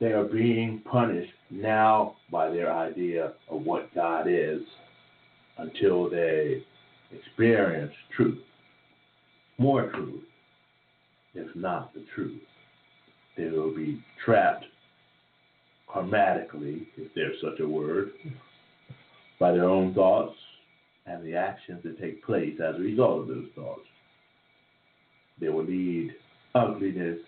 [0.00, 4.60] They are being punished now by their idea of what God is
[5.58, 6.64] until they
[7.12, 8.38] experience truth,
[9.58, 10.24] more truth,
[11.34, 12.40] if not the truth.
[13.36, 14.64] They will be trapped
[15.88, 18.12] karmatically, if there's such a word,
[19.38, 20.36] by their own thoughts
[21.06, 23.86] and the actions that take place as a result of those thoughts.
[25.40, 26.14] They will lead
[26.54, 27.18] ugliness,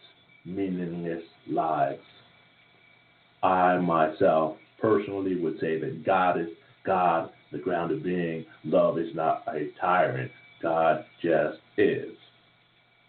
[0.45, 2.01] meaningless lives.
[3.43, 6.49] I myself personally would say that God is
[6.85, 8.45] God, the ground of being.
[8.65, 10.31] Love is not a tyrant.
[10.63, 12.17] God just is.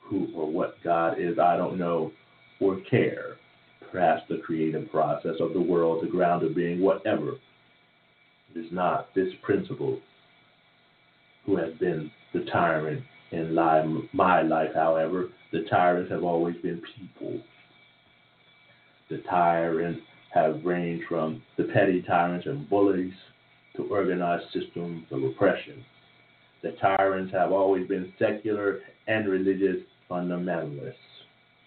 [0.02, 2.12] Who or what God is, I don't know
[2.60, 3.38] or care.
[3.92, 7.34] Perhaps the creative process of the world, the ground of being, whatever.
[8.54, 10.00] It is not this principle
[11.46, 15.30] who has been the tyrant in my life, however.
[15.52, 17.42] The tyrants have always been people.
[19.10, 20.02] The tyrants
[20.34, 23.14] have ranged from the petty tyrants and bullies
[23.78, 25.84] to organized systems of oppression.
[26.64, 30.94] The tyrants have always been secular and religious fundamentalists.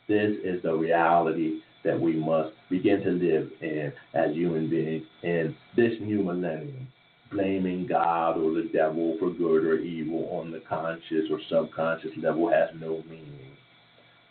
[0.08, 5.54] This is the reality that we must begin to live in as human beings in
[5.76, 6.88] this new millennium.
[7.30, 12.50] Blaming God or the devil for good or evil on the conscious or subconscious level
[12.50, 13.52] has no meaning.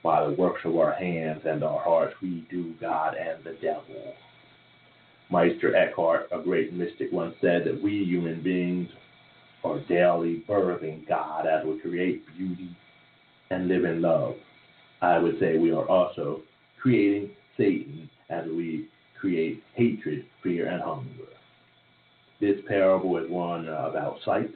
[0.04, 4.14] By the works of our hands and our hearts, we do God and the devil.
[5.30, 8.90] Meister Eckhart, a great mystic, once said that we human beings
[9.64, 12.76] are daily birthing God as we create beauty
[13.50, 14.36] and live in love.
[15.02, 16.42] I would say we are also
[16.82, 18.88] creating Satan as we
[19.20, 21.28] create hatred, fear, and hunger.
[22.40, 24.50] This parable is one about sight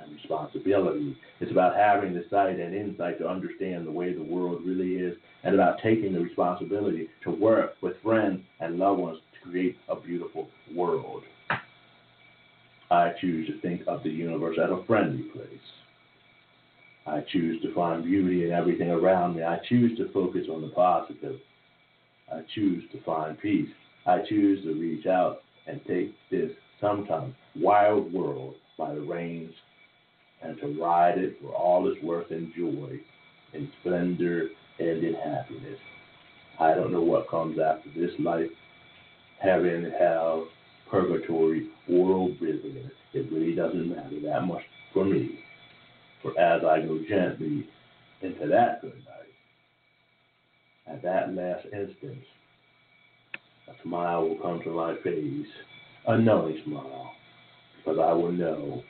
[0.00, 1.16] and responsibility.
[1.40, 5.16] It's about having the sight and insight to understand the way the world really is
[5.44, 9.18] and about taking the responsibility to work with friends and loved ones
[9.48, 11.22] create a beautiful world.
[12.90, 15.48] I choose to think of the universe as a friendly place.
[17.06, 19.42] I choose to find beauty in everything around me.
[19.42, 21.38] I choose to focus on the positive.
[22.32, 23.68] I choose to find peace.
[24.06, 29.52] I choose to reach out and take this sometimes wild world by the reins
[30.42, 32.98] and to ride it for all its worth and joy,
[33.54, 35.78] in splendor and in happiness.
[36.60, 38.50] I don't know what comes after this life,
[39.44, 40.48] heaven, hell,
[40.90, 42.90] purgatory, or oblivion.
[43.12, 45.38] It really doesn't matter that much for me.
[46.22, 47.66] For as I go gently
[48.22, 49.34] into that good night,
[50.86, 52.22] at that last instant,
[53.68, 55.46] a smile will come to my face,
[56.06, 57.12] a knowing smile,
[57.76, 58.82] because I will know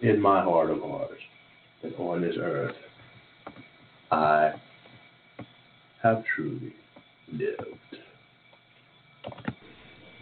[0.00, 1.20] in my heart of hearts
[1.82, 2.74] that on this earth
[4.10, 4.52] I
[6.02, 6.74] have truly
[7.32, 7.62] lived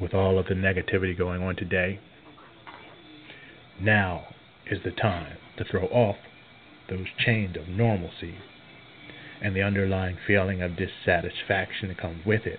[0.02, 2.00] with all of the negativity going on today,
[3.80, 4.24] now
[4.68, 6.16] is the time to throw off
[6.90, 8.34] those chains of normalcy
[9.40, 12.58] and the underlying feeling of dissatisfaction that comes with it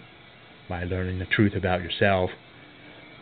[0.70, 2.30] by learning the truth about yourself,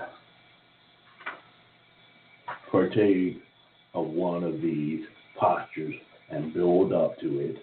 [2.71, 3.41] partake
[3.93, 5.01] of one of these
[5.39, 5.95] postures
[6.29, 7.57] and build up to it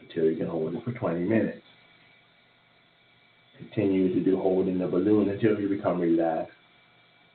[0.00, 1.62] until you can hold it for 20 minutes.
[3.58, 6.52] Continue to do holding the balloon until you become relaxed,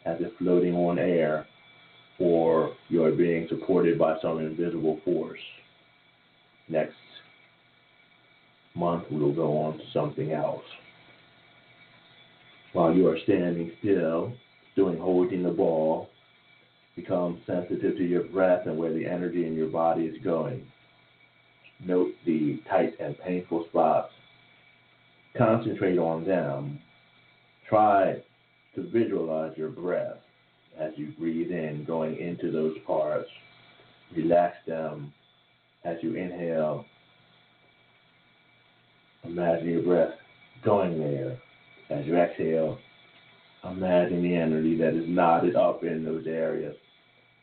[0.06, 1.48] as if floating on air,
[2.20, 5.40] or you're being supported by some invisible force.
[6.68, 6.94] Next
[8.80, 10.64] month we'll go on to something else.
[12.74, 14.34] While you are standing still,
[14.76, 16.10] doing holding the ball,
[16.96, 20.66] become sensitive to your breath and where the energy in your body is going.
[21.86, 24.12] Note the tight and painful spots.
[25.38, 26.80] Concentrate on them.
[27.68, 28.22] Try
[28.76, 30.18] to visualize your breath
[30.80, 33.30] as you breathe in, going into those parts.
[34.16, 35.14] Relax them
[35.84, 36.86] as you inhale.
[39.30, 40.16] Imagine your breath
[40.66, 41.40] going there.
[41.92, 42.80] As you exhale,
[43.64, 46.76] imagine the energy that is knotted up in those areas,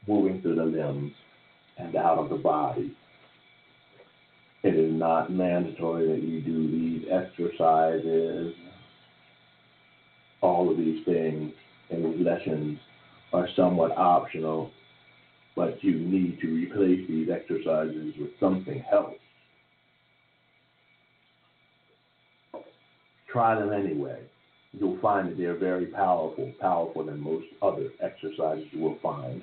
[0.08, 1.12] moving through the limbs
[1.78, 2.92] and out of the body.
[4.64, 8.52] It is not mandatory that you do these exercises.
[10.40, 11.52] All of these things
[11.90, 12.80] and these lessons
[13.32, 14.72] are somewhat optional,
[15.54, 19.14] but you need to replace these exercises with something else.
[23.36, 24.20] Try them anyway.
[24.72, 29.42] You'll find that they're very powerful, powerful than most other exercises you will find.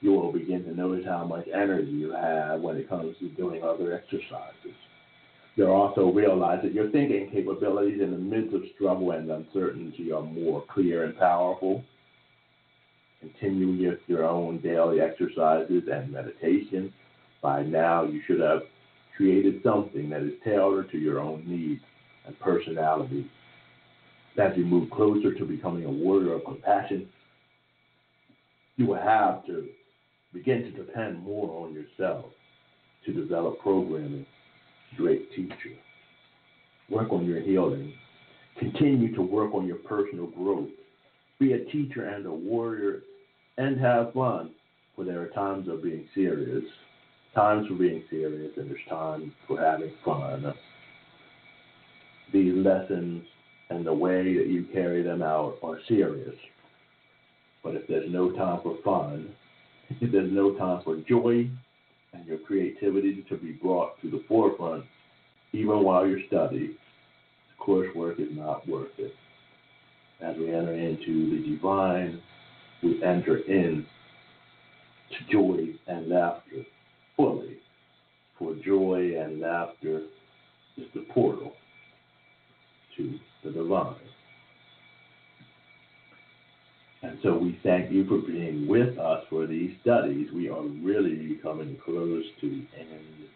[0.00, 3.62] You will begin to notice how much energy you have when it comes to doing
[3.62, 4.74] other exercises.
[5.56, 10.22] You'll also realize that your thinking capabilities in the midst of struggle and uncertainty are
[10.22, 11.84] more clear and powerful.
[13.20, 16.94] Continue with your own daily exercises and meditation.
[17.42, 18.62] By now, you should have
[19.18, 21.82] created something that is tailored to your own needs
[22.26, 23.30] and personality.
[24.38, 27.08] As you move closer to becoming a warrior of compassion,
[28.76, 29.66] you will have to
[30.32, 32.26] begin to depend more on yourself
[33.06, 34.26] to develop programming.
[34.96, 35.76] Great teacher.
[36.90, 37.92] Work on your healing.
[38.58, 40.68] Continue to work on your personal growth.
[41.38, 43.02] Be a teacher and a warrior
[43.58, 44.50] and have fun,
[44.94, 46.64] for there are times of being serious,
[47.34, 50.52] times for being serious, and there's times for having fun.
[52.32, 53.24] These lessons
[53.70, 56.34] and the way that you carry them out are serious.
[57.62, 59.34] But if there's no time for fun,
[60.00, 61.48] if there's no time for joy
[62.12, 64.84] and your creativity to be brought to the forefront,
[65.52, 66.76] even while you study,
[67.48, 69.12] the coursework is not worth it.
[70.20, 72.20] As we enter into the divine,
[72.82, 73.86] we enter in
[75.10, 76.64] to joy and laughter
[77.16, 77.58] fully.
[78.38, 80.02] For joy and laughter
[80.76, 81.52] is the portal
[82.96, 83.94] to the divine.
[87.02, 90.28] And so we thank you for being with us for these studies.
[90.34, 93.28] We are really coming close to the end.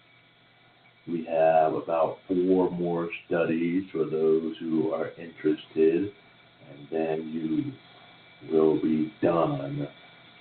[1.07, 6.13] We have about four more studies for those who are interested,
[6.69, 9.87] and then you will be done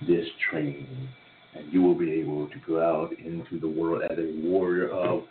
[0.06, 1.08] this training,
[1.54, 5.22] and you will be able to go out into the world as a warrior of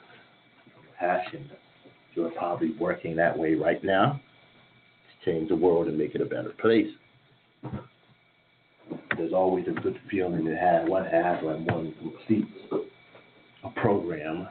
[2.24, 2.32] compassion.
[2.32, 4.20] You're probably working that way right now
[5.24, 6.88] to change the world and make it a better place
[9.20, 12.50] there's always a good feeling to have one has when one completes
[13.64, 14.48] a program,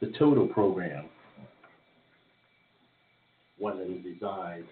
[0.00, 1.06] the total program,
[3.58, 4.66] one that is designed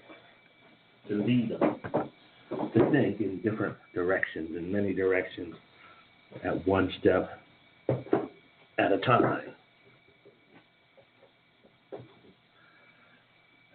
[1.09, 2.07] to lead us
[2.72, 5.57] to think in different directions, in many directions,
[6.44, 7.40] at one step
[8.78, 9.55] at a time.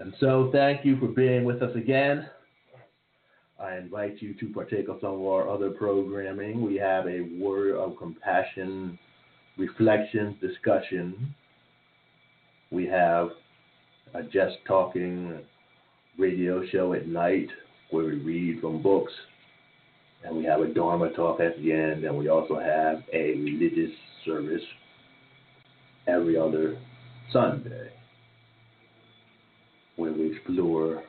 [0.01, 2.27] And so, thank you for being with us again.
[3.61, 6.65] I invite you to partake of some of our other programming.
[6.65, 8.97] We have a word of compassion,
[9.59, 11.35] reflection, discussion.
[12.71, 13.29] We have
[14.15, 15.37] a just talking
[16.17, 17.49] radio show at night
[17.91, 19.13] where we read from books.
[20.23, 22.05] And we have a Dharma talk at the end.
[22.05, 23.95] And we also have a religious
[24.25, 24.63] service
[26.07, 26.79] every other
[27.31, 27.91] Sunday
[30.41, 31.03] explore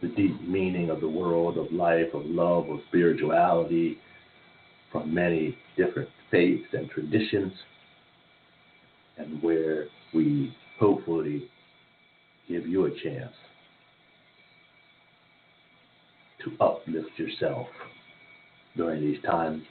[0.00, 3.98] the deep meaning of the world, of life, of love, of spirituality
[4.92, 7.52] from many different faiths and traditions,
[9.16, 11.48] and where we hopefully
[12.48, 13.32] give you a chance
[16.44, 17.66] to uplift yourself
[18.76, 19.62] during these times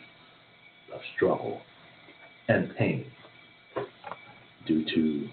[0.94, 1.62] of struggle
[2.50, 3.06] and pain
[4.68, 5.30] due to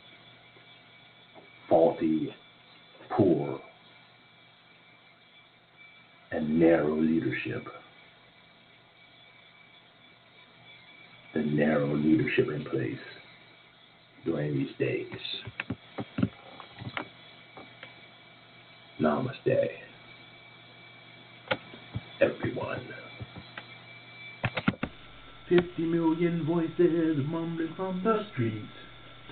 [1.68, 2.32] faulty,
[3.10, 3.60] poor,
[6.30, 7.64] and narrow leadership.
[11.34, 12.98] The narrow leadership in place
[14.24, 15.06] during these days.
[19.00, 19.68] Namaste,
[22.20, 22.80] everyone.
[25.48, 28.66] 50 million voices mumbling from the streets,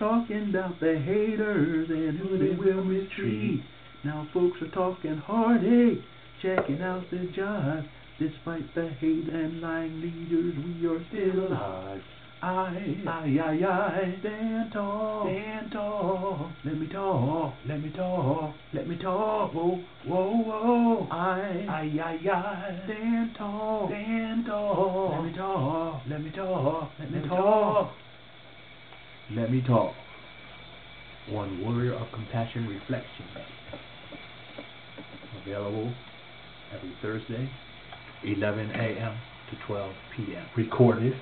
[0.02, 3.60] talking about the haters and who they will mistreat.
[4.04, 6.02] Now folks are talking heartache,
[6.42, 7.86] checking out the jive.
[8.18, 12.00] Despite the hate and lying leaders, we are still alive.
[12.42, 16.50] I, I, I, I, stand tall, stand tall.
[16.64, 19.54] Let me talk, let me talk, let me talk.
[19.54, 21.08] Whoa, whoa, whoa.
[21.12, 25.14] I, I, I, I, stand tall, stand tall.
[25.14, 27.92] Let me talk, let me talk, let me talk.
[29.34, 29.94] Let me talk.
[31.30, 33.24] One Warrior of Compassion Reflection
[35.40, 35.94] Available
[36.74, 37.48] every Thursday,
[38.24, 39.16] 11 a.m.
[39.50, 40.44] to 12 p.m.
[40.54, 41.14] Recorded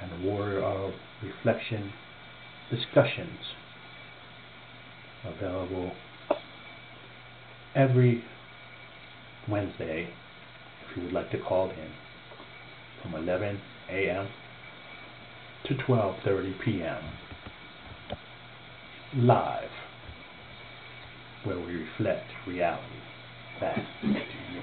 [0.00, 1.92] and the Warrior of Reflection
[2.70, 3.40] discussions
[5.24, 5.92] available
[7.74, 8.24] every
[9.48, 10.08] Wednesday
[10.88, 11.90] if you would like to call in
[13.02, 14.28] from 11 a.m.
[15.68, 17.02] to 12:30 p.m.
[19.16, 19.70] live
[21.44, 22.82] where we reflect reality
[23.60, 24.62] back to you.